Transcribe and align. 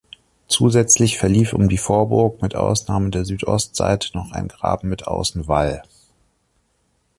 Zusätzlich 0.47 1.19
verlief 1.19 1.53
um 1.53 1.69
die 1.69 1.77
Vorburg, 1.77 2.41
mit 2.41 2.55
Ausnahme 2.55 3.11
der 3.11 3.23
Südostseite, 3.23 4.17
noch 4.17 4.31
ein 4.31 4.47
Graben 4.47 4.89
mit 4.89 5.05
Außenwall. 5.05 5.83